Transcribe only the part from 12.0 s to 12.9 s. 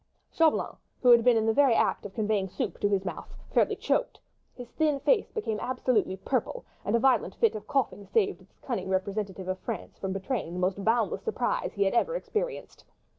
experienced.